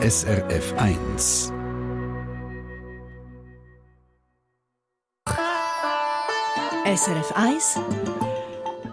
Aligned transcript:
SRF 0.00 0.74
1. 0.76 1.52
SRF 6.86 7.32
1 7.34 7.80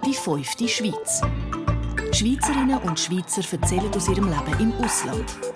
Die 0.04 0.16
fünfte 0.16 0.68
Schweiz. 0.68 1.22
Schweizerinnen 2.12 2.80
und 2.80 3.00
Schweizer 3.00 3.44
erzählen 3.52 3.94
aus 3.96 4.10
ihrem 4.10 4.30
Leben 4.30 4.60
im 4.60 4.74
Ausland. 4.84 5.55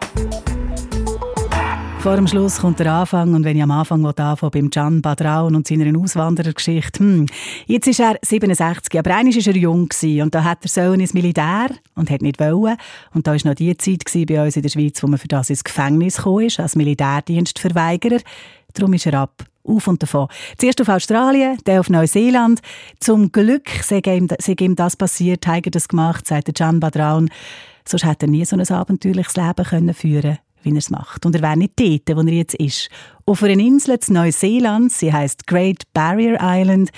Vor 2.09 2.15
dem 2.15 2.25
Schluss 2.25 2.57
kommt 2.57 2.79
der 2.79 2.91
Anfang 2.91 3.35
und 3.35 3.43
wenn 3.43 3.55
ich 3.55 3.61
am 3.61 3.69
Anfang 3.69 4.03
anfange 4.03 4.49
beim 4.49 4.71
Can 4.71 4.99
Badraun 4.99 5.55
und 5.55 5.67
seiner 5.67 5.95
Auswanderergeschichte, 5.95 7.01
hm, 7.01 7.27
jetzt 7.67 7.87
ist 7.87 7.99
er 7.99 8.17
67, 8.23 8.97
aber 8.97 9.13
eigentlich 9.13 9.45
war 9.45 9.53
er 9.53 9.59
jung 9.59 9.87
und 10.23 10.33
da 10.33 10.43
hat 10.43 10.57
er 10.63 10.69
so 10.69 10.93
ins 10.93 11.13
Militär 11.13 11.69
und 11.93 12.09
hat 12.09 12.23
nicht 12.23 12.39
wollen 12.39 12.77
und 13.13 13.27
da 13.27 13.33
war 13.33 13.39
noch 13.43 13.53
die 13.53 13.77
Zeit 13.77 14.05
bei 14.27 14.43
uns 14.43 14.55
in 14.55 14.63
der 14.63 14.69
Schweiz, 14.69 15.03
wo 15.03 15.07
man 15.07 15.19
für 15.19 15.27
das 15.27 15.51
ins 15.51 15.63
Gefängnis 15.63 16.17
ist, 16.17 16.59
als 16.59 16.75
Militärdienstverweigerer. 16.75 18.21
Darum 18.73 18.93
ist 18.93 19.05
er 19.05 19.13
ab 19.13 19.43
auf 19.63 19.87
und 19.87 20.01
davon. 20.01 20.29
Zuerst 20.57 20.81
auf 20.81 20.89
Australien, 20.89 21.59
dann 21.65 21.77
auf 21.77 21.91
Neuseeland. 21.91 22.61
Zum 22.99 23.31
Glück 23.31 23.69
sei 23.83 24.01
ihm, 24.03 24.27
ihm 24.59 24.75
das 24.75 24.95
passiert, 24.95 25.45
hat 25.45 25.67
er 25.67 25.71
das 25.71 25.87
gemacht, 25.87 26.25
sagt 26.25 26.47
der 26.47 26.55
Can 26.55 26.79
Badraun. 26.79 27.29
Sonst 27.87 28.03
hätte 28.03 28.25
er 28.25 28.31
nie 28.31 28.45
so 28.45 28.55
ein 28.55 28.67
abenteuerliches 28.67 29.35
Leben 29.35 29.63
können 29.63 29.93
führen 29.93 30.39
wie 30.63 30.71
er 30.71 30.77
es 30.77 30.89
macht. 30.89 31.25
Und 31.25 31.35
er 31.35 31.41
wäre 31.41 31.57
nicht 31.57 31.79
dort, 31.79 32.17
wo 32.17 32.21
er 32.21 32.33
jetzt 32.33 32.55
ist. 32.55 32.89
Auf 33.25 33.43
einer 33.43 33.61
Insel 33.61 33.99
in 34.07 34.13
Neuseeland, 34.15 34.91
sie 34.91 35.13
heißt 35.13 35.45
Great 35.45 35.83
Barrier 35.93 36.39
Island, 36.41 36.89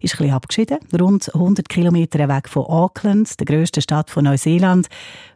ist 0.00 0.14
ein 0.14 0.18
bisschen 0.18 0.34
abgeschieden, 0.34 0.78
rund 0.98 1.34
100 1.34 1.68
Kilometer 1.68 2.28
weg 2.28 2.48
von 2.48 2.64
Auckland, 2.66 3.38
der 3.40 3.46
grössten 3.46 3.82
Stadt 3.82 4.08
von 4.08 4.24
Neuseeland. 4.24 4.86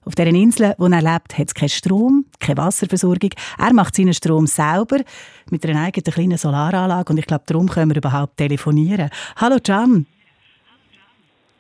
Auf 0.05 0.15
dieser 0.15 0.29
Insel, 0.29 0.75
wo 0.79 0.87
er 0.87 1.03
lebt, 1.03 1.37
hat 1.37 1.48
es 1.48 1.55
keinen 1.55 1.69
Strom, 1.69 2.27
keine 2.39 2.59
Wasserversorgung. 2.59 3.31
Er 3.59 3.73
macht 3.73 3.97
seinen 3.97 4.15
Strom 4.15 4.47
selber 4.47 4.98
mit 5.50 5.67
einer 5.67 5.83
eigenen 5.83 6.12
kleinen 6.12 6.39
Solaranlage 6.39 7.12
und 7.12 7.19
ich 7.19 7.27
glaube, 7.27 7.45
darum 7.47 7.69
können 7.69 7.91
wir 7.91 7.97
überhaupt 7.97 8.37
telefonieren. 8.37 9.11
Hallo 9.37 9.56
Can. 9.62 10.06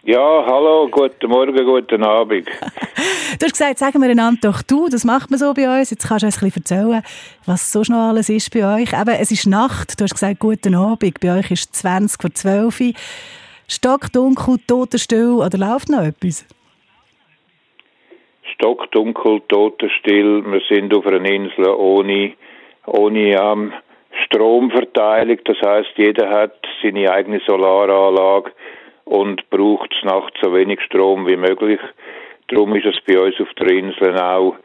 Ja, 0.04 0.44
hallo, 0.46 0.88
guten 0.88 1.28
Morgen, 1.28 1.66
guten 1.66 2.04
Abend. 2.04 2.48
du 3.38 3.44
hast 3.44 3.52
gesagt, 3.52 3.78
sagen 3.78 4.00
wir 4.00 4.10
einander 4.10 4.50
doch 4.50 4.62
du, 4.62 4.88
das 4.88 5.04
macht 5.04 5.30
man 5.30 5.38
so 5.38 5.54
bei 5.54 5.78
uns. 5.78 5.90
Jetzt 5.90 6.08
kannst 6.08 6.22
du 6.22 6.26
uns 6.26 6.42
ein 6.42 6.50
bisschen 6.50 6.62
erzählen, 6.62 7.02
was 7.46 7.72
so 7.72 7.82
noch 7.88 8.08
alles 8.08 8.28
ist 8.28 8.52
bei 8.52 8.64
euch. 8.64 8.92
Eben, 8.92 9.14
es 9.18 9.30
ist 9.30 9.46
Nacht, 9.46 9.98
du 9.98 10.04
hast 10.04 10.14
gesagt, 10.14 10.38
guten 10.38 10.74
Abend, 10.74 11.20
bei 11.20 11.38
euch 11.38 11.50
ist 11.50 11.74
es 11.74 11.80
20 11.80 12.20
vor 12.20 12.30
12 12.32 12.80
Uhr. 12.80 12.92
Stockdunkel, 13.68 14.58
totenstill 14.66 15.34
oder 15.34 15.58
läuft 15.58 15.88
noch 15.88 16.02
etwas? 16.02 16.46
Stockdunkel, 18.54 19.42
totenstill, 19.48 20.44
wir 20.46 20.60
sind 20.68 20.94
auf 20.96 21.06
einer 21.06 21.24
Insel 21.24 21.66
ohne, 21.66 22.32
ohne 22.86 23.32
ähm, 23.32 23.72
Stromverteilung, 24.24 25.38
das 25.44 25.56
heißt, 25.60 25.92
jeder 25.96 26.30
hat 26.30 26.54
seine 26.82 27.10
eigene 27.10 27.40
Solaranlage 27.46 28.52
und 29.04 29.48
braucht 29.50 29.94
nachts 30.04 30.38
so 30.42 30.54
wenig 30.54 30.80
Strom 30.82 31.26
wie 31.26 31.36
möglich. 31.36 31.80
Darum 32.48 32.74
ist 32.76 32.86
es 32.86 32.96
bei 33.06 33.18
uns 33.18 33.34
auf 33.40 33.52
der 33.58 33.68
Insel 33.68 34.18
auch 34.18 34.56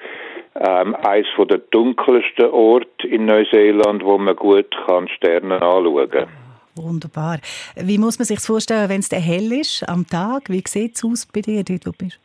ähm, 0.56 0.96
eines 0.96 1.28
der 1.50 1.58
dunkelsten 1.72 2.46
Orte 2.52 3.08
in 3.08 3.26
Neuseeland, 3.26 4.04
wo 4.04 4.18
man 4.18 4.36
gut 4.36 4.70
kann 4.86 5.08
Sterne 5.08 5.62
anschauen 5.62 6.10
kann. 6.10 6.28
Wunderbar. 6.76 7.40
Wie 7.76 7.98
muss 7.98 8.18
man 8.18 8.26
sich 8.26 8.40
vorstellen, 8.40 8.90
wenn 8.90 9.00
es 9.00 9.12
hell 9.12 9.52
ist 9.52 9.88
am 9.88 10.06
Tag? 10.08 10.50
Wie 10.50 10.64
sieht 10.66 10.96
es 10.96 11.04
aus 11.04 11.26
bei 11.26 11.42
dir, 11.42 11.64
dort 11.64 11.86
wo 11.86 11.92
du 11.92 11.98
bist? 11.98 12.20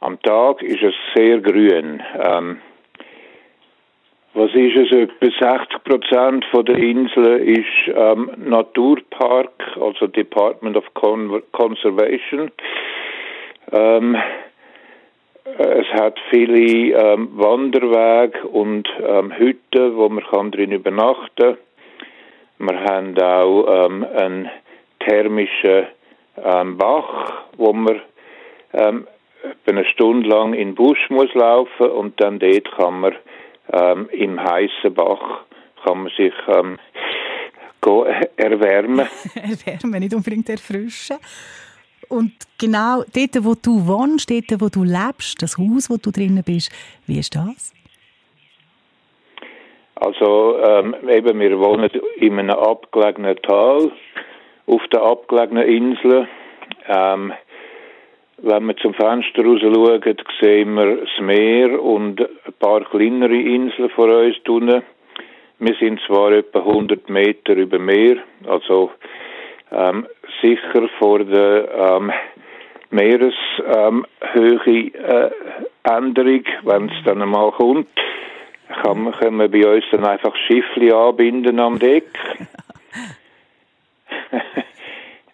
Am 0.00 0.20
Tag 0.22 0.62
ist 0.62 0.82
es 0.82 0.94
sehr 1.14 1.40
grün. 1.40 2.00
Ähm, 2.22 2.58
was 4.34 4.50
ist 4.54 4.76
es? 4.76 4.92
Etwa 4.92 5.26
60 5.26 5.84
Prozent 5.84 6.44
der 6.54 6.76
Insel 6.76 7.38
ist 7.40 7.94
ähm, 7.94 8.30
Naturpark, 8.36 9.76
also 9.80 10.06
Department 10.06 10.76
of 10.76 10.84
Con 10.94 11.42
Conservation. 11.52 12.50
Ähm, 13.72 14.16
es 15.58 15.86
hat 15.88 16.18
viele 16.30 16.94
ähm, 16.94 17.30
Wanderwege 17.32 18.46
und 18.46 18.88
ähm, 19.00 19.32
Hütten, 19.36 19.96
wo 19.96 20.08
man 20.08 20.24
kann 20.24 20.50
drin 20.50 20.72
übernachten 20.72 21.28
kann. 21.36 21.56
Wir 22.58 22.80
haben 22.84 23.18
auch 23.18 23.86
ähm, 23.86 24.06
einen 24.14 24.50
thermischen 25.00 25.86
ähm, 26.44 26.76
Bach, 26.76 27.44
wo 27.56 27.72
man 27.72 28.00
ähm, 28.72 29.06
eine 29.66 29.84
Stunde 29.86 30.28
lang 30.28 30.52
in 30.52 30.70
den 30.70 30.74
Busch 30.74 31.08
muss 31.10 31.32
laufen 31.34 31.90
und 31.90 32.20
dann 32.20 32.38
dort 32.38 32.70
kann 32.72 33.00
man 33.00 33.14
ähm, 33.72 34.08
im 34.12 34.42
heißen 34.42 34.92
Bach 34.94 35.40
kann 35.84 36.02
man 36.02 36.12
sich 36.16 36.34
erwärmen. 38.36 39.06
erwärmen, 39.34 40.00
nicht 40.00 40.14
unbedingt 40.14 40.48
erfrischen. 40.48 41.16
Und 42.08 42.32
genau 42.58 43.02
dort, 43.14 43.44
wo 43.44 43.54
du 43.54 43.86
wohnst, 43.86 44.30
dort, 44.30 44.60
wo 44.60 44.68
du 44.68 44.82
lebst, 44.84 45.42
das 45.42 45.58
Haus, 45.58 45.90
wo 45.90 45.96
du 45.96 46.10
drinnen 46.10 46.42
bist, 46.44 46.70
wie 47.06 47.18
ist 47.18 47.34
das? 47.34 47.72
Also 49.96 50.58
ähm, 50.62 50.94
eben, 51.08 51.40
wir 51.40 51.58
wohnen 51.58 51.90
in 52.16 52.38
einem 52.38 52.50
abgelegenen 52.50 53.36
Tal, 53.42 53.90
auf 54.66 54.82
der 54.92 55.02
abgelegenen 55.02 55.66
Insel. 55.66 56.28
Ähm, 56.86 57.32
wenn 58.40 58.66
wir 58.66 58.76
zum 58.76 58.94
Fenster 58.94 59.44
raus 59.44 59.60
schauen, 59.60 60.16
sehen 60.40 60.74
wir 60.74 60.96
das 60.98 61.20
Meer 61.20 61.82
und 61.82 62.20
ein 62.20 62.52
paar 62.60 62.84
kleinere 62.84 63.34
Inseln 63.34 63.90
vor 63.90 64.08
uns 64.08 64.36
unten. 64.46 64.82
Wir 65.58 65.74
sind 65.80 66.00
zwar 66.06 66.30
etwa 66.30 66.60
100 66.60 67.10
Meter 67.10 67.54
über 67.54 67.80
Meer, 67.80 68.18
also 68.46 68.92
ähm, 69.72 70.06
sicher 70.40 70.88
vor 70.98 71.24
der 71.24 71.68
ähm, 71.72 72.12
Meereshöhe 72.90 73.32
äh, 74.94 75.30
Änderung, 75.84 76.44
wenn 76.62 76.88
es 76.88 77.04
dann 77.04 77.22
einmal 77.22 77.52
kommt, 77.52 77.88
kann 78.82 79.12
können 79.12 79.38
wir 79.38 79.48
bei 79.48 79.66
uns 79.66 79.84
dann 79.90 80.04
einfach 80.04 80.34
Schiffli 80.46 80.92
anbinden 80.92 81.58
am 81.58 81.78
Deck. 81.78 82.06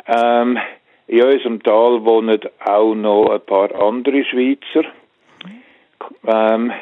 ähm, 0.07 0.59
in 1.07 1.23
unserem 1.23 1.63
Tal 1.63 2.05
wohnen 2.05 2.41
auch 2.65 2.95
noch 2.95 3.31
ein 3.31 3.41
paar 3.41 3.75
andere 3.75 4.25
Schweizer. 4.25 4.89
Ähm, 6.27 6.73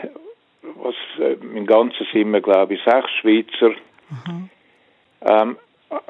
was, 0.77 0.95
äh, 1.19 1.33
Im 1.35 1.67
Ganzen 1.67 2.07
sind 2.13 2.33
wir, 2.33 2.41
glaube 2.41 2.75
ich, 2.75 2.83
sechs 2.85 3.11
Schweizer. 3.21 3.71
Mhm. 3.71 4.51
Ähm, 5.23 5.57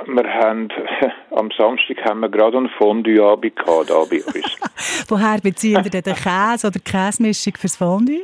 wir 0.07 0.35
haben, 0.35 0.69
am 1.31 1.51
Samstag 1.57 2.05
haben 2.05 2.21
wir 2.21 2.29
gerade 2.29 2.57
einen 2.57 2.69
Fondue-Abend 2.71 3.57
gehabt, 3.57 3.91
da 3.91 4.05
bei 4.05 4.23
uns. 4.23 5.07
Woher 5.09 5.39
beziehen 5.41 5.83
ihr 5.85 5.91
denn 5.91 6.03
den 6.03 6.15
Käse 6.15 6.69
oder 6.69 6.79
die 6.79 6.81
Käsemischung 6.81 7.55
fürs 7.57 7.77
Fondue? 7.77 8.21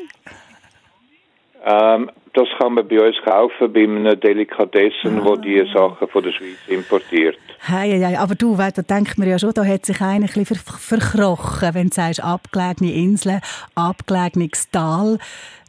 Ähm, 1.65 2.11
das 2.35 2.49
kann 2.59 2.75
man 2.75 2.87
bei 2.87 3.05
uns 3.05 3.17
kaufen, 3.25 3.73
bei 3.73 3.83
einem 3.83 4.21
Delikatessen, 4.21 5.21
ah. 5.21 5.25
wo 5.25 5.37
die 5.37 5.65
Sachen 5.75 6.09
von 6.09 6.23
der 6.23 6.33
Schweiz 6.33 6.59
importiert. 6.69 7.37
Hey, 7.61 7.99
hey, 7.99 8.17
aber 8.17 8.37
du, 8.37 8.57
da 8.57 8.71
denkt 8.71 9.19
man 9.19 9.29
ja 9.29 9.39
schon, 9.39 9.53
da 9.53 9.65
hat 9.65 9.85
sich 9.85 10.01
einer 10.01 10.27
ein 10.27 10.33
bisschen 10.33 10.57
verkrochen, 10.57 11.75
wenn 11.75 11.89
du 11.89 11.95
sagst, 11.95 12.23
abgelegene 12.23 12.93
Inseln, 12.93 13.41
abgelegenes 13.75 14.71
Tal. 14.71 15.19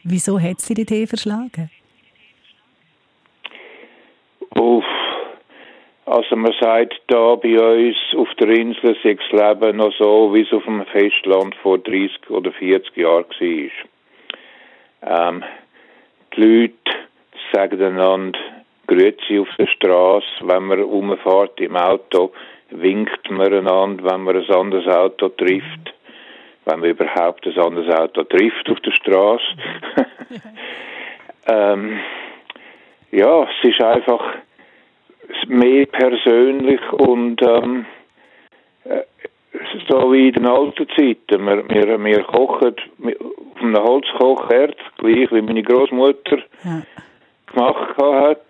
Wieso 0.03 0.39
hat 0.39 0.61
sie 0.61 0.75
die 0.75 0.85
Tee 0.85 1.07
verschlagen? 1.07 1.71
Uff. 4.55 4.85
Also 6.09 6.35
man 6.35 6.53
sagt 6.59 6.99
da 7.05 7.35
bei 7.35 7.59
uns 7.59 7.95
auf 8.17 8.33
der 8.39 8.49
Insel 8.49 8.97
sei 9.03 9.13
das 9.13 9.31
Leben 9.31 9.77
noch 9.77 9.93
so, 9.93 10.33
wie 10.33 10.41
es 10.41 10.51
auf 10.51 10.63
dem 10.63 10.83
Festland 10.87 11.53
vor 11.61 11.77
30 11.77 12.31
oder 12.31 12.51
40 12.51 12.97
Jahren 12.97 13.25
war. 13.29 15.29
Ähm, 15.29 15.43
die 16.35 16.41
Leute 16.41 16.73
sagen 17.53 17.79
einander 17.79 18.39
Grüezi 18.87 19.37
auf 19.37 19.49
der 19.59 19.67
Straße, 19.67 20.25
wenn 20.41 20.63
man 20.63 20.81
rumfährt 20.81 21.61
im 21.61 21.75
Auto, 21.75 22.31
winkt 22.71 23.29
man 23.29 23.53
einander, 23.53 24.11
wenn 24.11 24.23
man 24.23 24.35
ein 24.35 24.49
anderes 24.49 24.87
Auto 24.87 25.29
trifft, 25.29 25.93
wenn 26.65 26.79
man 26.79 26.89
überhaupt 26.89 27.45
ein 27.45 27.59
anderes 27.59 27.95
Auto 27.95 28.23
trifft 28.23 28.67
auf 28.67 28.79
der 28.79 28.93
Straße. 28.93 29.45
ähm, 31.47 31.99
ja, 33.11 33.43
es 33.43 33.69
ist 33.69 33.83
einfach 33.83 34.23
mehr 35.47 35.85
persönlich 35.85 36.81
und 36.93 37.41
ähm, 37.41 37.85
äh, 38.85 39.01
so 39.87 40.11
wie 40.13 40.29
in 40.29 40.35
den 40.35 40.47
alten 40.47 40.87
Zeiten. 40.89 41.45
Wir, 41.45 41.67
wir, 41.69 42.03
wir 42.03 42.23
kochen 42.23 42.75
auf 42.99 43.61
einem 43.61 43.75
Holzkochherd, 43.75 44.77
gleich 44.97 45.31
wie 45.31 45.41
meine 45.41 45.63
Großmutter 45.63 46.37
ja. 46.63 46.81
gemacht 47.47 47.97
hat. 47.97 48.45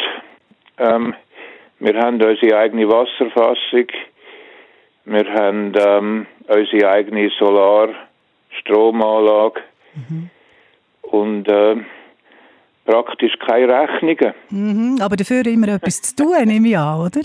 Ähm, 0.78 1.16
wir 1.80 1.98
haben 1.98 2.22
unsere 2.22 2.58
eigene 2.58 2.90
Wasserfassung. 2.90 3.88
Wir 5.06 5.34
haben 5.34 5.72
ähm, 5.76 6.28
unsere 6.48 6.90
eigene 6.90 7.32
Solarstromanlage. 7.40 9.62
Mhm. 9.96 10.30
Und 11.02 11.48
äh, 11.48 11.78
praktisch 12.90 13.38
keine 13.46 13.68
Rechnungen. 13.68 14.34
Mhm, 14.50 15.00
aber 15.00 15.16
dafür 15.16 15.46
immer 15.46 15.68
etwas 15.68 16.02
zu 16.02 16.16
tun, 16.16 16.36
nehme 16.46 16.70
ich 16.70 16.78
an, 16.78 17.02
oder? 17.02 17.22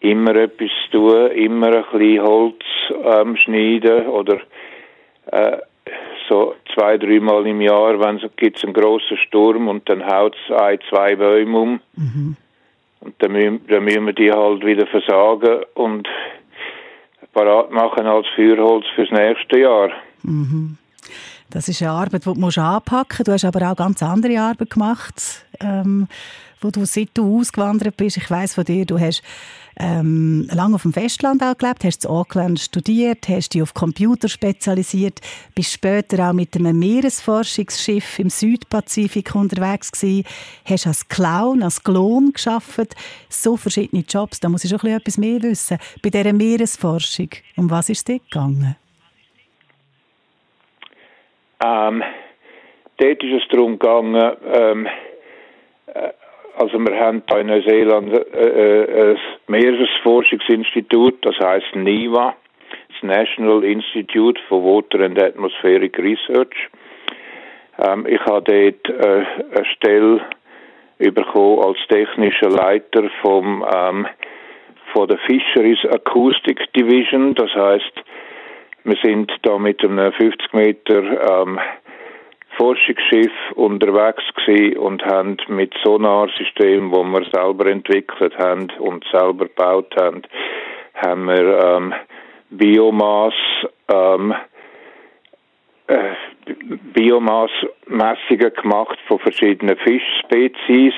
Immer 0.00 0.36
etwas 0.36 0.68
zu 0.90 0.98
tun, 0.98 1.30
immer 1.30 1.68
ein 1.68 1.84
bisschen 1.92 2.22
Holz 2.22 2.64
ähm, 3.04 3.36
schneiden 3.36 4.06
oder 4.08 4.38
äh, 5.26 5.58
so 6.28 6.54
zwei, 6.74 6.98
dreimal 6.98 7.46
im 7.46 7.60
Jahr, 7.62 7.98
wenn 8.00 8.16
es 8.16 8.64
einen 8.64 8.74
grossen 8.74 9.16
Sturm 9.16 9.68
und 9.68 9.88
dann 9.88 10.06
haut 10.06 10.36
es 10.44 10.54
ein, 10.56 10.78
zwei 10.90 11.16
Bäume 11.16 11.58
um. 11.58 11.80
Mhm. 11.96 12.36
Und 13.00 13.14
dann 13.18 13.32
müssen, 13.32 13.66
dann 13.66 13.84
müssen 13.84 14.06
wir 14.06 14.12
die 14.12 14.30
halt 14.30 14.64
wieder 14.64 14.86
versagen 14.86 15.64
und 15.74 16.06
parat 17.32 17.70
machen 17.70 18.06
als 18.06 18.26
Feuerholz 18.36 18.84
fürs 18.94 19.10
nächste 19.10 19.58
Jahr. 19.58 19.90
Mhm. 20.22 20.76
Das 21.52 21.68
ist 21.68 21.82
eine 21.82 21.90
Arbeit, 21.90 22.24
die 22.24 22.32
du 22.32 22.60
anpacken 22.62 23.18
musst. 23.18 23.28
Du 23.28 23.32
hast 23.32 23.44
aber 23.44 23.70
auch 23.70 23.76
ganz 23.76 24.02
andere 24.02 24.40
Arbeit 24.40 24.70
gemacht, 24.70 25.44
ähm, 25.60 26.08
wo 26.62 26.70
du, 26.70 26.86
seit 26.86 27.10
du 27.12 27.40
ausgewandert 27.40 27.96
bist, 27.98 28.16
ich 28.16 28.30
weiß 28.30 28.54
von 28.54 28.64
dir, 28.64 28.86
du 28.86 28.98
hast 28.98 29.22
ähm, 29.76 30.48
lange 30.50 30.76
auf 30.76 30.82
dem 30.82 30.94
Festland 30.94 31.42
auch 31.42 31.58
gelebt, 31.58 31.84
hast 31.84 32.04
in 32.04 32.10
Auckland 32.10 32.58
studiert, 32.58 33.28
hast 33.28 33.52
dich 33.52 33.60
auf 33.60 33.74
Computer 33.74 34.30
spezialisiert, 34.30 35.20
bist 35.54 35.72
später 35.72 36.30
auch 36.30 36.32
mit 36.32 36.56
einem 36.56 36.78
Meeresforschungsschiff 36.78 38.18
im 38.18 38.30
Südpazifik 38.30 39.34
unterwegs 39.34 39.92
gewesen, 39.92 40.24
hast 40.64 40.86
als 40.86 41.06
Clown, 41.08 41.62
als 41.62 41.82
Klon 41.82 42.32
geschafft, 42.32 42.96
so 43.28 43.58
verschiedene 43.58 44.04
Jobs, 44.08 44.40
da 44.40 44.48
muss 44.48 44.64
ich 44.64 44.70
schon 44.70 44.90
etwas 44.90 45.18
mehr 45.18 45.42
wissen. 45.42 45.76
Bei 46.02 46.08
dieser 46.08 46.32
Meeresforschung, 46.32 47.28
um 47.56 47.68
was 47.68 47.90
ist 47.90 47.98
es 47.98 48.04
dort 48.04 48.30
gegangen? 48.30 48.76
Ähm, 51.64 52.02
dort 52.98 53.22
ist 53.22 53.42
es 53.42 53.48
darum 53.50 53.78
gegangen, 53.78 54.36
ähm, 54.52 54.86
äh, 55.86 56.10
also 56.56 56.78
wir 56.78 56.98
haben 56.98 57.22
in 57.38 57.46
Neuseeland 57.46 58.12
äh, 58.12 58.18
äh, 58.18 59.10
ein 59.12 59.18
Meeresforschungsinstitut, 59.46 61.24
das 61.24 61.38
heißt 61.38 61.74
NIWA, 61.74 62.34
das 62.88 63.02
National 63.02 63.64
Institute 63.64 64.40
for 64.48 64.62
Water 64.62 65.00
and 65.00 65.20
Atmospheric 65.22 65.98
Research. 65.98 66.68
Ähm, 67.78 68.06
ich 68.06 68.20
habe 68.20 68.42
dort 68.42 69.06
äh, 69.06 69.24
eine 69.56 69.64
Stelle 69.76 70.20
bekommen 70.98 71.64
als 71.64 71.78
technischer 71.88 72.50
Leiter 72.50 73.10
vom 73.22 73.64
ähm, 73.74 74.06
von 74.92 75.08
der 75.08 75.18
Fisheries 75.18 75.84
Acoustic 75.86 76.72
Division. 76.74 77.34
Das 77.34 77.52
heißt, 77.54 78.04
wir 78.84 78.96
sind 79.02 79.32
da 79.42 79.58
mit 79.58 79.82
einem 79.84 80.12
50 80.12 80.52
Meter 80.52 81.42
ähm, 81.42 81.58
Forschungsschiff 82.56 83.32
unterwegs 83.54 84.22
gewesen 84.34 84.76
und 84.78 85.04
haben 85.04 85.36
mit 85.48 85.74
Sonarsystemen, 85.82 86.90
wo 86.90 87.02
wir 87.04 87.24
selber 87.32 87.66
entwickelt 87.66 88.36
haben 88.38 88.70
und 88.78 89.04
selber 89.10 89.46
gebaut 89.46 89.94
haben, 89.98 90.22
haben 90.94 91.24
wir 91.26 91.58
ähm, 91.58 91.94
Biomass 92.50 93.34
ähm, 93.88 94.34
äh, 95.86 96.14
Biomassmessungen 96.94 98.52
gemacht 98.60 98.98
von 99.06 99.18
verschiedenen 99.18 99.76
Fischspezies. 99.76 100.94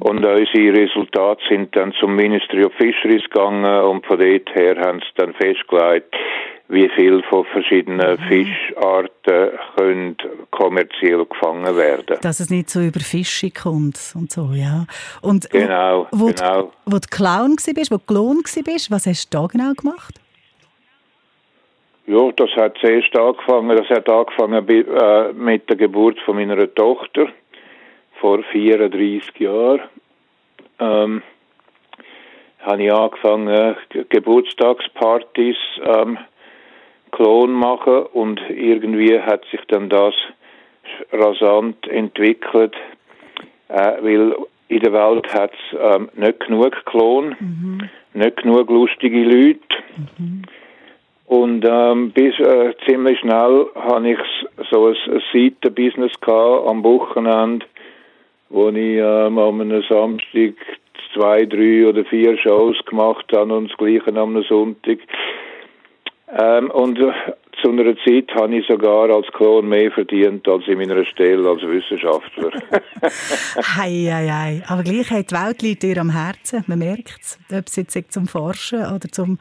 Und 0.00 0.24
unsere 0.24 0.72
Resultate 0.76 1.42
sind 1.48 1.76
dann 1.76 1.92
zum 1.92 2.16
Ministry 2.16 2.64
of 2.64 2.72
Fisheries 2.74 3.22
gegangen 3.24 3.84
und 3.84 4.04
von 4.04 4.18
dort 4.18 4.54
her 4.54 4.76
haben 4.80 5.00
sie 5.00 5.14
dann 5.16 5.32
festgelegt, 5.34 6.12
wie 6.72 6.88
viel 6.88 7.22
von 7.24 7.44
verschiedenen 7.44 8.18
mhm. 8.18 8.24
Fischarten 8.28 9.58
können 9.76 10.16
kommerziell 10.50 11.24
gefangen 11.26 11.76
werden. 11.76 12.16
Dass 12.22 12.40
es 12.40 12.48
nicht 12.48 12.70
so 12.70 12.80
über 12.80 13.00
Fische 13.00 13.50
kommt 13.50 14.14
und 14.14 14.32
so, 14.32 14.50
ja. 14.54 14.86
Und 15.20 15.50
genau, 15.50 16.08
wo, 16.10 16.26
genau. 16.26 16.62
Du, 16.62 16.92
wo 16.92 16.98
du 16.98 17.08
Clown 17.10 17.52
warst, 17.52 17.90
wo 17.90 17.96
du 17.96 18.04
Klon 18.06 18.38
warst, 18.38 18.90
was 18.90 19.06
hast 19.06 19.32
du 19.32 19.38
da 19.38 19.46
genau 19.46 19.72
gemacht? 19.74 20.18
Ja, 22.06 22.32
das 22.32 22.50
hat 22.56 22.76
zuerst 22.78 23.16
angefangen, 23.16 23.76
das 23.76 23.88
hat 23.88 24.08
angefangen 24.08 24.68
äh, 24.68 25.32
mit 25.34 25.68
der 25.68 25.76
Geburt 25.76 26.18
von 26.20 26.36
meiner 26.36 26.74
Tochter 26.74 27.28
vor 28.20 28.42
34 28.50 29.38
Jahren. 29.38 29.82
Ähm, 30.80 31.22
habe 32.60 32.82
ich 32.82 32.92
angefangen, 32.92 33.76
Geburtstagspartys 34.08 35.56
ähm, 35.84 36.18
Klon 37.12 37.52
machen 37.52 38.06
und 38.12 38.40
irgendwie 38.48 39.20
hat 39.20 39.44
sich 39.50 39.60
dann 39.68 39.88
das 39.88 40.14
rasant 41.12 41.86
entwickelt, 41.88 42.74
äh, 43.68 44.02
weil 44.02 44.34
in 44.68 44.80
der 44.80 44.92
Welt 44.92 45.32
hat 45.32 45.52
es 45.52 45.78
ähm, 45.78 46.08
nicht 46.14 46.40
genug 46.40 46.74
Klon, 46.86 47.36
mhm. 47.38 47.90
nicht 48.14 48.38
genug 48.38 48.70
lustige 48.70 49.22
Leute. 49.22 49.60
Mhm. 50.18 50.42
Und 51.26 51.64
ähm, 51.66 52.10
bis 52.10 52.38
äh, 52.40 52.74
ziemlich 52.86 53.18
schnell 53.20 53.66
habe 53.74 54.10
ich 54.10 54.18
so 54.70 54.88
ein, 54.88 54.96
ein 55.10 55.22
Seitenbusiness 55.32 56.12
am 56.26 56.84
Wochenende, 56.84 57.64
wo 58.50 58.68
ich 58.68 58.76
ähm, 58.76 59.38
an 59.38 59.60
einem 59.60 59.82
Samstag 59.88 60.54
zwei, 61.14 61.44
drei 61.46 61.86
oder 61.86 62.04
vier 62.04 62.36
Shows 62.38 62.76
gemacht 62.86 63.26
habe 63.34 63.54
und 63.54 63.70
das 63.70 63.78
Gleiche 63.78 64.14
am 64.14 64.42
Sonntag. 64.42 64.98
Ähm, 66.34 66.70
und 66.70 66.98
äh, 66.98 67.12
zu 67.60 67.70
einer 67.70 67.94
Zeit 68.04 68.34
habe 68.34 68.56
ich 68.56 68.66
sogar 68.66 69.10
als 69.10 69.26
Klon 69.28 69.68
mehr 69.68 69.90
verdient 69.92 70.48
als 70.48 70.66
in 70.66 70.78
meiner 70.78 71.04
Stelle 71.04 71.48
als 71.48 71.62
Wissenschaftler. 71.62 72.50
hei, 73.76 74.08
hei, 74.10 74.28
hei. 74.28 74.62
Aber 74.66 74.82
gleich 74.82 75.10
hat 75.10 75.30
die 75.30 75.34
Welt 75.34 75.62
liegt 75.62 75.82
dir 75.82 75.98
am 75.98 76.10
Herzen. 76.10 76.64
Man 76.66 76.78
merkt 76.78 77.20
es. 77.20 77.38
Ob 77.52 77.66
es 77.66 77.76
jetzt 77.76 78.12
zum 78.12 78.26
Forschen 78.26 78.80
oder 78.80 79.08
zum 79.10 79.38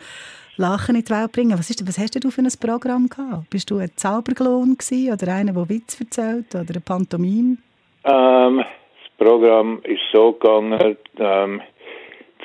Lachen 0.57 0.95
in 0.95 1.03
die 1.03 1.11
Welt 1.11 1.31
bringen. 1.31 1.57
Was, 1.57 1.69
ist, 1.69 1.87
was 1.87 1.97
hast 1.97 2.23
du 2.23 2.29
für 2.29 2.41
ein 2.41 2.49
Programm 2.59 3.07
gehabt? 3.07 3.49
Bist 3.49 3.71
du 3.71 3.77
ein 3.77 3.91
Zauberklon 3.95 4.77
oder 5.11 5.33
einer, 5.33 5.53
der 5.53 5.69
Witz 5.69 5.99
erzählt 5.99 6.53
oder 6.53 6.75
ein 6.75 6.81
Pantomim? 6.83 7.57
Ähm, 8.03 8.57
das 8.57 9.17
Programm 9.17 9.79
ist 9.83 10.01
so 10.13 10.33
gegangen, 10.33 10.97
ähm, 11.17 11.61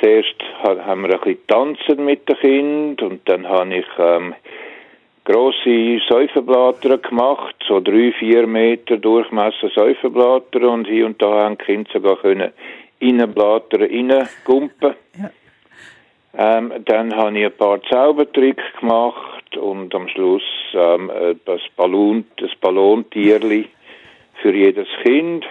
Zuerst 0.00 0.36
haben 0.62 1.02
wir 1.02 1.14
ein 1.14 1.20
bisschen 1.20 1.46
tanzen 1.46 2.04
mit 2.04 2.28
den 2.28 2.36
Kindern 2.36 3.10
und 3.10 3.28
dann 3.28 3.48
habe 3.48 3.76
ich 3.76 3.86
ähm, 3.98 4.34
grosse 5.24 6.00
Säufenblätter 6.08 6.98
gemacht, 6.98 7.56
so 7.66 7.80
drei, 7.80 8.12
vier 8.12 8.46
Meter 8.46 8.96
Durchmesser 8.96 9.70
Säufenblätter 9.74 10.68
und 10.70 10.86
hier 10.86 11.06
und 11.06 11.20
da 11.20 11.44
haben 11.44 11.58
die 11.58 11.64
Kinder 11.64 11.90
sogar 11.92 12.16
können 12.16 12.52
Innenblätter 13.00 13.80
reingumpen. 13.80 14.94
Ja. 15.18 15.30
Ähm, 16.38 16.72
dann 16.84 17.16
habe 17.16 17.38
ich 17.38 17.46
ein 17.46 17.52
paar 17.52 17.82
Zaubertricks 17.84 18.64
gemacht 18.80 19.56
und 19.56 19.94
am 19.94 20.08
Schluss 20.08 20.42
ähm, 20.74 21.10
das 21.46 21.60
Ballon, 21.76 22.24
das 22.36 22.50
Ballontierli 22.60 23.66
für 24.42 24.54
jedes 24.54 24.88
Kind. 25.02 25.46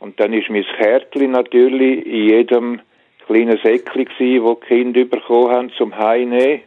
Und 0.00 0.20
dann 0.20 0.34
ist 0.34 0.50
mein 0.50 0.66
Kärtchen 0.76 1.30
natürlich 1.30 2.04
in 2.04 2.28
jedem 2.28 2.80
kleines 3.26 3.62
Säckchen 3.62 4.42
wo 4.42 4.54
die 4.54 4.66
Kinder 4.66 5.04
bekommen 5.04 5.50
haben 5.50 5.72
zum 5.76 5.96
Heimnehmen. 5.96 6.60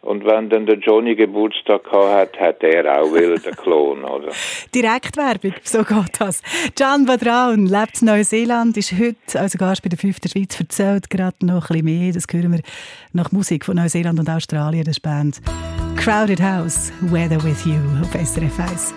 Und 0.00 0.24
wenn 0.24 0.48
dann 0.48 0.64
der 0.64 0.78
Johnny 0.78 1.16
Geburtstag 1.16 1.82
hat, 1.90 2.38
hat 2.38 2.62
er 2.62 3.00
auch 3.00 3.12
wieder 3.12 3.36
den 3.36 3.56
Klon, 3.56 4.04
oder? 4.04 4.28
Direktwerbung, 4.74 5.54
so 5.64 5.82
geht 5.82 6.20
das. 6.20 6.40
Can 6.78 7.04
Badraun 7.04 7.66
lebt 7.66 8.00
in 8.00 8.06
Neuseeland, 8.06 8.76
ist 8.76 8.92
heute 8.92 9.40
also 9.40 9.58
Gast 9.58 9.82
bei 9.82 9.88
der 9.88 9.98
5. 9.98 10.18
Schweiz, 10.30 10.58
erzählt 10.58 11.10
gerade 11.10 11.44
noch 11.44 11.68
ein 11.70 11.82
bisschen 11.82 11.84
mehr. 11.84 12.12
Das 12.12 12.26
hören 12.30 12.52
wir 12.52 12.60
nach 13.12 13.32
Musik 13.32 13.64
von 13.64 13.76
Neuseeland 13.76 14.20
und 14.20 14.30
Australien, 14.30 14.84
das 14.84 15.00
Band 15.00 15.40
Crowded 15.96 16.40
House, 16.40 16.92
Weather 17.00 17.42
With 17.42 17.66
You 17.66 17.74
auf 18.00 18.12
SRF 18.12 18.60
1. 18.60 18.94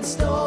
in 0.00 0.06
store. 0.06 0.39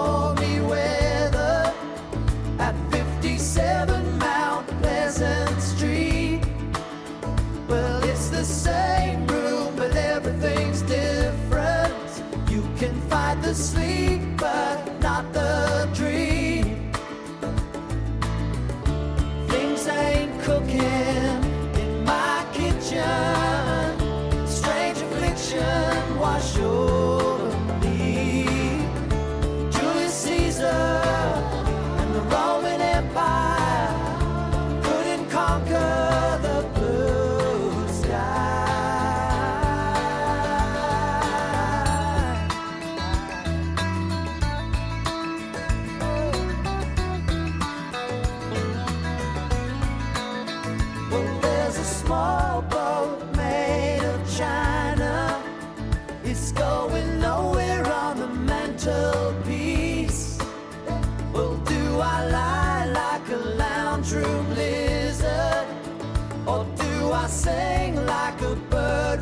I 67.14 67.28
sing 67.28 67.96
like 68.08 68.42
a 68.42 68.56
bird 68.72 69.22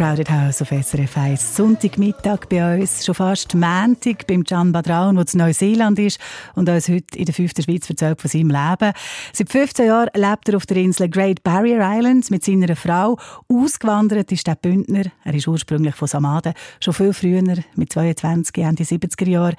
Crowded 0.00 0.30
House 0.30 0.62
auf 0.62 0.70
SRF 0.70 1.14
1. 1.14 1.56
Sonntagmittag 1.56 2.46
bei 2.48 2.80
uns, 2.80 3.04
schon 3.04 3.14
fast 3.14 3.54
Montag 3.54 4.26
beim 4.26 4.44
Can 4.44 4.72
Badraun, 4.72 5.16
der 5.16 5.26
in 5.30 5.38
Neuseeland 5.38 5.98
ist 5.98 6.18
und 6.54 6.70
uns 6.70 6.88
heute 6.88 7.18
in 7.18 7.26
der 7.26 7.34
fünften 7.34 7.62
Schweiz 7.62 7.90
erzählt 7.90 8.18
von 8.18 8.30
seinem 8.30 8.48
Leben. 8.48 8.94
Seit 9.34 9.50
15 9.50 9.86
Jahren 9.86 10.08
lebt 10.14 10.48
er 10.48 10.56
auf 10.56 10.64
der 10.64 10.78
Insel 10.78 11.10
Great 11.10 11.42
Barrier 11.42 11.80
Island 11.82 12.30
mit 12.30 12.42
seiner 12.42 12.74
Frau. 12.76 13.18
Ausgewandert 13.46 14.32
ist 14.32 14.46
der 14.46 14.54
Bündner. 14.54 15.04
Er 15.22 15.34
ist 15.34 15.46
ursprünglich 15.46 15.94
von 15.94 16.08
Samaden, 16.08 16.54
schon 16.82 16.94
viel 16.94 17.12
früher, 17.12 17.42
mit 17.74 17.92
22, 17.92 18.56
Ende 18.56 18.84
70er 18.84 19.28
Jahre. 19.28 19.56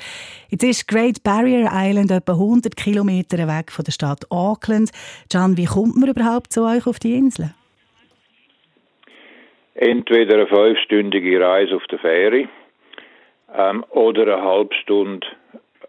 Jetzt 0.50 0.64
ist 0.64 0.88
Great 0.88 1.22
Barrier 1.22 1.70
Island 1.72 2.10
etwa 2.10 2.32
100 2.32 2.76
Kilometer 2.76 3.48
weg 3.48 3.72
von 3.72 3.86
der 3.86 3.92
Stadt 3.92 4.26
Auckland. 4.32 4.90
Can, 5.30 5.56
wie 5.56 5.66
kommt 5.66 5.98
man 5.98 6.10
überhaupt 6.10 6.52
zu 6.52 6.64
euch 6.64 6.88
auf 6.88 6.98
die 6.98 7.14
Insel? 7.14 7.54
Entweder 9.76 10.36
eine 10.36 10.48
fünfstündige 10.48 11.40
Reise 11.40 11.76
auf 11.76 11.86
der 11.88 12.00
Fähre 12.00 12.48
ähm, 13.56 13.86
oder 13.90 14.24
eine 14.24 14.44
halbe 14.44 14.76
Stunde 14.76 15.26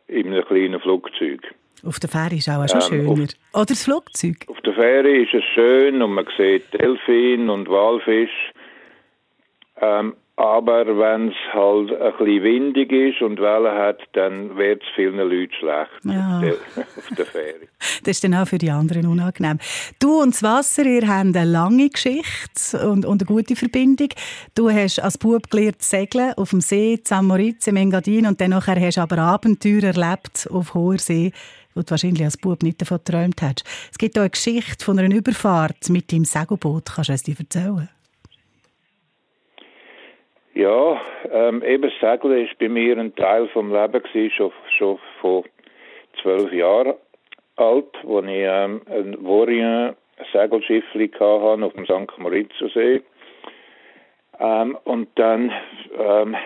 in 0.06 0.28
einem 0.32 0.44
kleinen 0.44 0.80
Flugzeug. 0.80 1.54
Auf 1.84 1.98
der 1.98 2.08
Fähre 2.08 2.36
ist 2.36 2.48
auch 2.48 2.68
schon 2.68 3.00
Ähm, 3.00 3.04
schöner. 3.06 3.28
Oder 3.54 3.66
das 3.66 3.84
Flugzeug. 3.84 4.36
Auf 4.46 4.60
der 4.60 4.74
Fähre 4.74 5.08
ist 5.08 5.34
es 5.34 5.42
schön 5.54 6.00
und 6.00 6.12
man 6.12 6.26
sieht 6.36 6.72
Delfin 6.74 7.50
und 7.50 7.68
Walfisch. 7.68 8.52
Ähm, 9.80 10.14
aber 10.36 10.86
wenn 10.98 11.28
es 11.28 11.34
halt 11.52 11.92
ein 11.92 12.12
bisschen 12.18 12.42
windig 12.42 12.90
ist 12.90 13.20
und 13.22 13.38
Wellen 13.38 13.76
hat, 13.78 13.98
dann 14.14 14.56
wird 14.56 14.82
es 14.82 14.88
vielen 14.96 15.16
Leuten 15.16 15.52
schlecht 15.58 15.90
Ja. 16.04 16.38
auf, 16.40 17.16
der, 17.16 17.26
Fähre. 17.26 17.54
Das 18.04 18.16
ist 18.16 18.24
dann 18.24 18.34
auch 18.34 18.48
für 18.48 18.58
die 18.58 18.70
anderen 18.70 19.06
unangenehm. 19.06 19.58
Du 20.00 20.20
und 20.22 20.34
das 20.34 20.42
Wasser, 20.42 20.84
ihr 20.84 21.06
habt 21.06 21.36
eine 21.36 21.44
lange 21.44 21.90
Geschichte 21.90 22.88
und, 22.88 23.04
und 23.04 23.22
eine 23.22 23.26
gute 23.26 23.54
Verbindung. 23.56 24.08
Du 24.54 24.70
hast 24.70 24.98
als 25.00 25.18
Bub 25.18 25.50
gelernt 25.50 25.82
zu 25.82 25.90
segeln 25.90 26.32
auf 26.36 26.50
dem 26.50 26.60
See, 26.60 26.98
St. 27.04 27.22
Moritz, 27.22 27.66
im 27.66 27.76
Engadin 27.76 28.26
und 28.26 28.40
dann 28.40 28.54
hast 28.54 28.96
du 28.96 29.00
aber 29.02 29.18
Abenteuer 29.18 29.82
erlebt 29.82 30.48
auf 30.50 30.74
hoher 30.74 30.98
See, 30.98 31.32
wo 31.74 31.82
du 31.82 31.90
wahrscheinlich 31.90 32.24
als 32.24 32.36
Bub 32.38 32.62
nicht 32.62 32.80
davon 32.80 32.98
geträumt 33.04 33.40
hast. 33.42 33.64
Es 33.90 33.98
gibt 33.98 34.16
auch 34.18 34.22
eine 34.22 34.30
Geschichte 34.30 34.84
von 34.84 34.98
einer 34.98 35.14
Überfahrt 35.14 35.88
mit 35.90 36.10
deinem 36.12 36.24
Segelboot. 36.24 36.86
Kannst 36.94 37.10
du 37.10 37.12
es 37.14 37.22
dir 37.22 37.36
erzählen? 37.38 37.88
Ja, 40.54 41.00
ähm, 41.30 41.62
eben 41.62 41.90
Segeln 41.98 42.44
ist 42.46 42.58
bei 42.58 42.68
mir 42.68 42.98
ein 42.98 43.14
Teil 43.16 43.48
vom 43.48 43.72
Leben 43.72 44.02
gewesen, 44.02 44.30
schon, 44.30 44.52
schon 44.76 44.98
vor 45.20 45.44
zwölf 46.20 46.52
Jahren 46.52 46.94
alt, 47.56 47.94
wo 48.02 48.20
ich 48.20 48.28
ähm, 48.28 48.82
ein 48.86 49.16
Warrior 49.24 49.94
Segelschiffli 50.30 51.08
hatte 51.08 51.64
auf 51.64 51.72
dem 51.72 51.86
St. 51.86 52.18
Maurizio-See. 52.18 53.00
Ähm, 54.40 54.76
und 54.84 55.08
dann 55.14 55.52
ähm, 55.98 56.36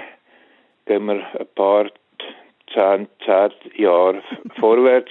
gehen 0.87 1.07
wir 1.07 1.27
ein 1.39 1.47
paar 1.57 1.87
zehn, 2.73 3.09
zehn 3.25 3.51
Jahre 3.75 4.23
vorwärts. 4.61 5.11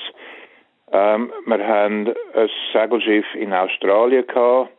Ähm, 0.94 1.34
wir 1.46 1.68
haben 1.68 2.14
ein 2.34 2.50
Segelschiff 2.72 3.26
in 3.36 3.52
Australien 3.52 4.26
gehabt. 4.26 4.72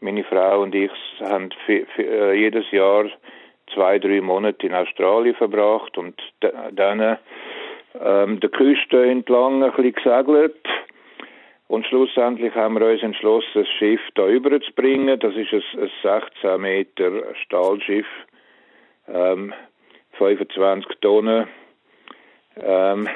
Meine 0.00 0.24
Frau 0.24 0.62
und 0.62 0.74
ich 0.74 0.90
haben 1.20 1.50
äh, 1.68 2.32
jedes 2.32 2.70
Jahr 2.70 3.06
zwei, 3.74 3.98
drei 3.98 4.20
Monate 4.20 4.66
in 4.66 4.74
Australien 4.74 5.34
verbracht 5.34 5.96
und 5.98 6.20
dann 6.72 7.18
ähm, 8.00 8.40
der 8.40 8.50
Küste 8.50 9.04
entlang 9.06 9.62
ein 9.62 9.72
bisschen 9.72 9.94
gesegelt. 9.94 10.56
Und 11.68 11.86
schlussendlich 11.86 12.54
haben 12.54 12.80
wir 12.80 12.86
uns 12.90 13.02
entschlossen, 13.02 13.48
das 13.54 13.68
Schiff 13.68 14.00
da 14.14 14.26
überzubringen. 14.26 15.18
Das 15.20 15.34
ist 15.34 15.52
ein, 15.52 15.82
ein 15.82 15.90
16 16.02 16.60
Meter 16.60 17.34
Stahlschiff, 17.44 18.06
ähm, 19.06 19.52
25 20.12 20.98
Tonnen, 21.00 21.46
ähm, 22.56 23.08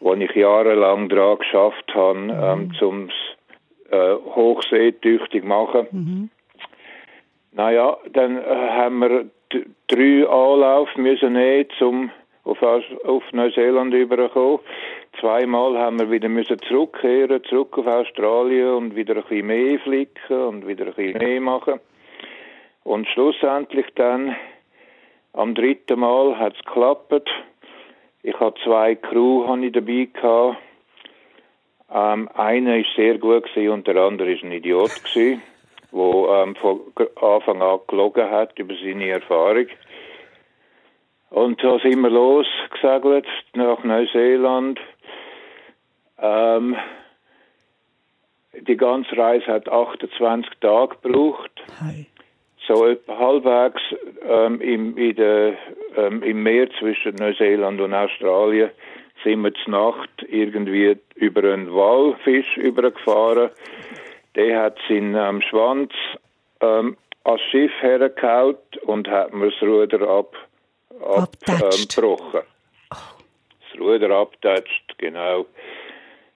wo 0.00 0.14
ich 0.14 0.34
jahrelang 0.34 1.08
daran 1.08 1.38
geschafft 1.38 1.94
habe, 1.94 2.18
ähm, 2.18 2.72
zum 2.74 3.08
äh, 3.90 4.14
hochseetüchtig 4.14 5.44
machen. 5.44 6.30
Naja, 7.52 7.96
dann 8.12 8.36
äh, 8.36 8.42
haben 8.44 8.98
wir 8.98 9.30
drei 9.88 10.28
Anlauf 10.28 10.94
müssen 10.96 11.32
nehmen, 11.32 11.68
um 11.80 12.10
auf, 12.44 12.62
auf 12.62 13.22
Neuseeland 13.32 13.92
überzukommen. 13.94 14.60
Zweimal 15.20 15.78
haben 15.78 15.98
wir 15.98 16.10
wieder 16.10 16.28
müssen 16.28 16.60
zurückkehren, 16.62 17.42
zurück 17.44 17.76
auf 17.78 17.86
Australien 17.86 18.74
und 18.74 18.96
wieder 18.96 19.16
ein 19.16 19.22
bisschen 19.22 19.46
mehr 19.46 19.78
flicken 19.80 20.40
und 20.40 20.66
wieder 20.66 20.86
ein 20.86 20.94
bisschen 20.94 21.18
mehr 21.18 21.40
machen. 21.40 21.80
Und 22.84 23.08
schlussendlich 23.08 23.86
dann, 23.94 24.36
am 25.32 25.54
dritten 25.54 26.00
Mal 26.00 26.38
hat 26.38 26.54
es 26.54 26.64
geklappt. 26.64 27.28
Ich 28.22 28.38
hatte 28.38 28.60
zwei 28.64 28.94
Crew 28.94 29.46
habe 29.48 29.66
ich 29.66 29.72
dabei 29.72 30.08
gehabt. 30.12 30.58
Ähm, 31.92 32.28
einer 32.34 32.78
ist 32.78 32.94
sehr 32.96 33.18
gut 33.18 33.44
gewesen 33.44 33.70
und 33.70 33.86
der 33.86 33.96
andere 33.96 34.32
ist 34.32 34.42
ein 34.42 34.52
Idiot 34.52 34.90
gewesen, 35.04 35.42
wo 35.90 36.28
ähm, 36.28 36.56
von 36.56 36.80
Anfang 37.20 37.62
an 37.62 37.80
gelogen 37.86 38.30
hat 38.30 38.58
über 38.58 38.74
seine 38.74 39.10
Erfahrung. 39.10 39.66
Und 41.30 41.62
da 41.62 41.78
sind 41.80 42.00
wir 42.00 42.10
losgesegelt 42.10 43.26
nach 43.54 43.82
Neuseeland. 43.82 44.80
Ähm, 46.18 46.76
die 48.60 48.76
ganze 48.76 49.16
Reise 49.16 49.46
hat 49.46 49.68
28 49.68 50.50
Tage 50.60 50.96
gebraucht. 51.02 51.50
Hey. 51.80 52.06
So 52.66 52.86
etwa 52.86 53.18
halbwegs 53.18 53.80
ähm, 54.28 54.60
im, 54.60 55.14
der, 55.14 55.54
ähm, 55.96 56.22
im 56.22 56.42
Meer 56.42 56.68
zwischen 56.78 57.14
Neuseeland 57.14 57.80
und 57.80 57.94
Australien 57.94 58.70
sind 59.22 59.42
wir 59.42 59.54
zur 59.54 59.72
Nacht 59.72 60.10
irgendwie 60.28 60.96
über 61.14 61.44
einen 61.44 61.72
Walfisch 61.72 62.56
übergefahren. 62.56 63.50
Der 64.36 64.62
hat 64.62 64.78
seinen 64.88 65.14
ähm, 65.14 65.42
Schwanz 65.42 65.92
ähm, 66.60 66.96
als 67.24 67.40
Schiff 67.50 67.72
hergehaut 67.80 68.76
und 68.84 69.08
hat 69.08 69.34
mir 69.34 69.50
das 69.50 69.62
Ruder 69.62 70.08
ab, 70.08 70.36
ab 71.04 71.30
ähm. 71.48 72.44
Das 73.60 73.80
Ruder 73.80 74.10
abgetatscht, 74.10 74.98
genau. 74.98 75.46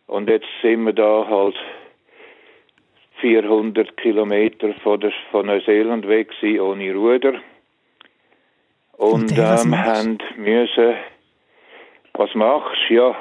Und 0.06 0.28
jetzt 0.28 0.48
sind 0.62 0.84
wir 0.84 0.92
da 0.92 1.26
halt 1.28 1.56
400 3.20 3.96
Kilometer 3.96 4.74
von, 4.82 4.98
der, 4.98 5.12
von 5.30 5.46
Neuseeland 5.46 6.08
weg 6.08 6.30
gewesen, 6.30 6.60
ohne 6.60 6.92
Ruder. 6.92 7.34
Und, 8.96 9.30
Und 9.30 9.38
ähm, 9.38 9.78
haben 9.78 10.18
müssen, 10.36 10.94
was 12.14 12.34
machst 12.34 12.76
du? 12.88 12.94
Ja, 12.94 13.16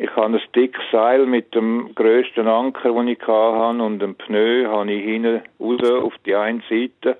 ich 0.00 0.14
habe 0.16 0.36
ein 0.36 0.40
dickes 0.54 0.82
Seil 0.92 1.26
mit 1.26 1.54
dem 1.54 1.94
grössten 1.94 2.46
Anker, 2.46 2.92
den 2.92 3.08
ich 3.08 3.20
hatte, 3.20 3.82
und 3.82 4.02
ein 4.02 4.14
Pneu 4.14 4.66
habe 4.66 4.92
ich 4.92 5.04
hinten 5.04 5.42
raus 5.60 5.82
auf 6.04 6.14
die 6.24 6.34
eine 6.34 6.62
Seite 6.68 7.18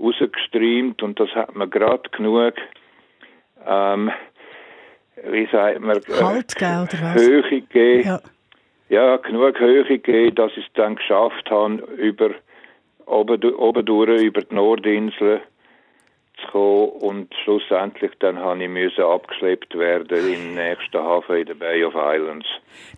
rausgestreamt 0.00 1.02
und 1.02 1.20
das 1.20 1.30
hat 1.30 1.54
mir 1.54 1.68
gerade 1.68 2.08
genug, 2.10 2.54
ähm, 3.66 4.10
wie 5.24 5.46
sagt 5.50 5.80
man, 5.80 5.96
äh, 5.96 6.22
Halt, 6.22 6.54
gell, 6.56 6.86
oder 6.88 7.02
was? 7.02 7.22
Höhe 7.22 7.42
gegeben 7.42 8.08
Ja. 8.08 8.20
ja, 8.88 9.16
genug 9.16 9.58
Höhe 9.58 9.84
gegeben, 9.84 10.34
dass 10.34 10.52
ich 10.52 10.66
es 10.66 10.72
dann 10.74 10.96
geschafft 10.96 11.50
habe, 11.50 11.82
über 11.96 12.30
oben, 13.06 13.42
oben 13.54 13.84
durch, 13.84 14.22
über 14.22 14.40
die 14.42 14.54
Nordinsel 14.54 15.40
zu 16.50 16.58
kommen 16.58 16.88
und 17.00 17.34
schlussendlich 17.44 18.12
dann 18.20 18.38
habe 18.38 18.62
ich 18.62 18.68
müssen 18.68 19.04
abgeschleppt 19.04 19.76
werden 19.78 20.32
im 20.32 20.54
nächsten 20.54 20.98
Hafen 20.98 21.36
in 21.36 21.46
der 21.46 21.54
Bay 21.54 21.84
of 21.84 21.94
Islands. 21.94 22.46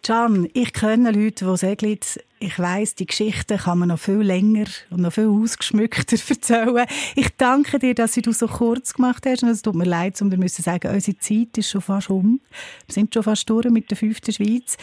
Can, 0.03 0.49
ich 0.53 0.73
kenne 0.73 1.11
Leute, 1.11 1.45
die 1.45 1.57
sagen, 1.57 1.99
ich 2.39 2.59
weiss, 2.59 2.95
die 2.97 3.07
Geschichte 3.07 3.57
kann 3.57 3.79
man 3.79 3.89
noch 3.89 3.99
viel 3.99 4.21
länger 4.21 4.67
und 4.91 5.01
noch 5.01 5.13
viel 5.13 5.29
ausgeschmückter 5.29 6.17
erzählen. 6.29 6.87
Ich 7.15 7.29
danke 7.37 7.79
dir, 7.79 7.95
dass 7.95 8.15
du 8.15 8.33
so 8.33 8.49
kurz 8.49 8.95
gemacht 8.95 9.25
hast. 9.27 9.43
Und 9.43 9.51
es 9.51 9.63
tut 9.63 9.77
mir 9.77 9.85
leid, 9.85 10.21
um 10.21 10.31
dir 10.31 10.45
zu 10.47 10.63
sagen, 10.63 10.93
unsere 10.93 11.17
Zeit 11.19 11.57
ist 11.57 11.71
schon 11.71 11.81
fast 11.81 12.11
um. 12.11 12.41
Wir 12.87 12.93
sind 12.93 13.15
schon 13.15 13.23
fast 13.23 13.49
durch 13.49 13.71
mit 13.71 13.91
der 13.91 13.97
fünften 13.97 14.33
Schweiz. 14.33 14.77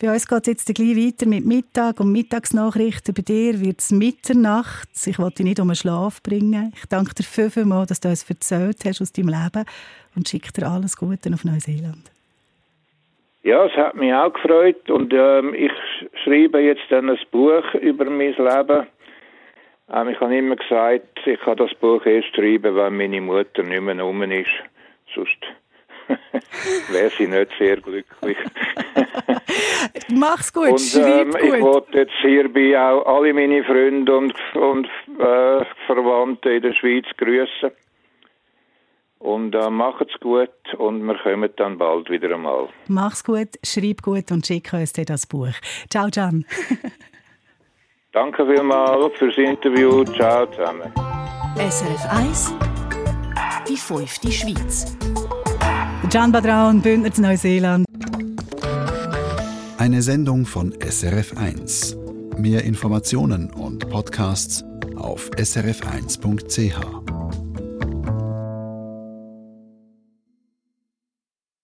Bei 0.00 0.12
uns 0.12 0.26
geht 0.26 0.40
es 0.40 0.46
jetzt 0.48 0.74
gleich 0.74 0.96
weiter 0.96 1.26
mit 1.26 1.46
Mittag 1.46 2.00
und 2.00 2.10
Mittagsnachrichten. 2.10 3.14
Bei 3.14 3.22
dir 3.22 3.60
wird 3.60 3.78
es 3.78 3.92
Mitternacht. 3.92 4.88
Ich 5.06 5.18
wollte 5.18 5.36
dich 5.36 5.46
nicht 5.46 5.60
um 5.60 5.68
den 5.68 5.76
Schlaf 5.76 6.20
bringen. 6.22 6.72
Ich 6.74 6.86
danke 6.86 7.14
dir 7.14 7.22
viel, 7.22 7.48
viel 7.48 7.64
mal, 7.64 7.86
dass 7.86 8.00
du 8.00 8.08
uns 8.08 8.28
erzählt 8.28 8.78
hast 8.84 9.00
aus 9.00 9.12
deinem 9.12 9.28
Leben 9.28 9.64
und 10.16 10.28
schicke 10.28 10.52
dir 10.52 10.66
alles 10.66 10.96
Gute 10.96 11.32
auf 11.32 11.44
Neuseeland. 11.44 12.10
Ja, 13.44 13.66
es 13.66 13.72
hat 13.76 13.94
mich 13.94 14.12
auch 14.12 14.32
gefreut 14.32 14.90
und 14.90 15.12
ähm, 15.14 15.54
ich 15.54 15.70
sch- 15.70 16.08
schreibe 16.24 16.60
jetzt 16.60 16.84
dann 16.90 17.08
ein 17.10 17.18
Buch 17.30 17.62
über 17.74 18.06
mein 18.06 18.34
Leben. 18.34 18.86
Ähm, 19.92 20.08
ich 20.08 20.20
habe 20.20 20.36
immer 20.36 20.56
gesagt, 20.56 21.20
ich 21.24 21.38
kann 21.40 21.58
das 21.58 21.72
Buch 21.74 22.04
erst 22.04 22.34
schreiben, 22.34 22.74
wenn 22.74 22.96
meine 22.96 23.20
Mutter 23.20 23.62
nicht 23.62 23.82
mehr 23.82 24.00
rum 24.00 24.22
ist. 24.22 24.48
Sonst 25.14 25.36
wäre 26.90 27.10
sie 27.10 27.26
nicht 27.26 27.50
sehr 27.58 27.76
glücklich. 27.76 28.36
Mach's 30.08 30.52
gut, 30.52 30.70
und 30.70 30.80
schreib 30.80 31.26
ähm, 31.26 31.36
ich 31.42 31.50
gut. 31.50 31.60
wollte 31.60 31.98
jetzt 31.98 32.14
hierbei 32.22 32.78
auch 32.78 33.06
alle 33.06 33.32
meine 33.32 33.64
Freunde 33.64 34.16
und, 34.16 34.34
und 34.54 34.86
äh, 35.18 35.64
Verwandte 35.86 36.50
in 36.50 36.62
der 36.62 36.74
Schweiz 36.74 37.06
grüßen. 37.16 37.70
Und 39.18 39.54
äh, 39.54 39.70
macht's 39.70 40.20
gut 40.20 40.50
und 40.76 41.02
wir 41.02 41.16
kommen 41.16 41.48
dann 41.56 41.78
bald 41.78 42.10
wieder 42.10 42.34
einmal. 42.34 42.68
Mach's 42.88 43.24
gut, 43.24 43.48
schreib 43.64 44.02
gut 44.02 44.30
und 44.30 44.46
schick 44.46 44.72
uns 44.74 44.92
dir 44.92 45.06
das 45.06 45.26
Buch. 45.26 45.54
Ciao, 45.88 46.08
Can. 46.12 46.44
Danke 48.12 48.46
vielmals 48.46 49.16
fürs 49.18 49.36
Interview. 49.38 50.04
Ciao 50.04 50.46
zusammen. 50.46 50.92
SRF 51.56 52.06
1 52.10 52.54
Die 53.68 53.76
fünfte 53.76 54.30
Schweiz. 54.30 54.96
Can 56.14 56.30
Badraun, 56.30 56.80
Bündner 56.80 57.28
Neuseeland. 57.30 57.86
Eine 59.78 60.00
Sendung 60.00 60.46
von 60.46 60.72
SRF1. 60.74 62.38
Mehr 62.38 62.62
Informationen 62.62 63.50
und 63.50 63.90
Podcasts 63.90 64.62
auf 64.94 65.28
srf1.ch. 65.30 67.13